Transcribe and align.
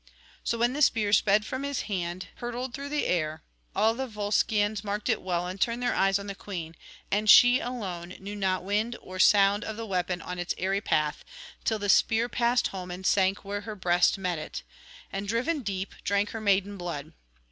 So, 0.43 0.57
when 0.57 0.73
the 0.73 0.81
spear 0.81 1.13
sped 1.13 1.45
from 1.45 1.61
his 1.61 1.81
hand 1.83 2.29
hurtled 2.37 2.73
through 2.73 2.89
the 2.89 3.05
air, 3.05 3.43
all 3.75 3.93
the 3.93 4.07
Volscians 4.07 4.83
marked 4.83 5.09
it 5.09 5.21
well 5.21 5.45
and 5.45 5.61
turned 5.61 5.83
their 5.83 5.93
eyes 5.93 6.17
on 6.17 6.25
the 6.25 6.33
queen; 6.33 6.75
and 7.11 7.29
she 7.29 7.59
alone 7.59 8.15
knew 8.19 8.35
not 8.35 8.63
wind 8.63 8.95
or 8.99 9.19
sound 9.19 9.63
of 9.63 9.77
the 9.77 9.85
weapon 9.85 10.19
on 10.19 10.39
its 10.39 10.55
aery 10.57 10.81
path, 10.81 11.23
till 11.63 11.77
the 11.77 11.87
spear 11.87 12.27
passed 12.27 12.69
home 12.69 12.89
and 12.89 13.05
sank 13.05 13.45
where 13.45 13.61
her 13.61 13.75
breast 13.75 14.17
met 14.17 14.39
it, 14.39 14.63
and, 15.13 15.27
driven 15.27 15.59
deep, 15.61 15.93
drank 16.03 16.31
her 16.31 16.41
maiden 16.41 16.77
blood. 16.77 17.13